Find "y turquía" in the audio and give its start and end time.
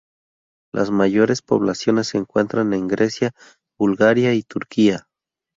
4.33-5.05